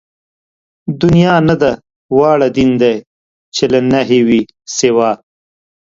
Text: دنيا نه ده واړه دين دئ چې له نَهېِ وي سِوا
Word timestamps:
دنيا 1.01 1.35
نه 1.49 1.55
ده 1.61 1.71
واړه 2.17 2.47
دين 2.57 2.71
دئ 2.81 2.95
چې 3.55 3.63
له 3.71 3.79
نَهېِ 3.91 4.19
وي 4.27 4.41
سِوا 4.75 5.11